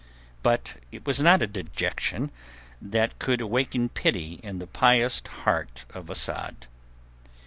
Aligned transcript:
But 0.41 0.77
it 0.91 1.05
was 1.05 1.19
not 1.21 1.43
a 1.43 1.45
dejection 1.45 2.31
that 2.81 3.19
could 3.19 3.39
awaken 3.39 3.87
pity 3.89 4.39
in 4.41 4.57
the 4.57 4.65
pious 4.65 5.21
heart 5.43 5.85
of 5.93 6.09
Asad. 6.09 6.65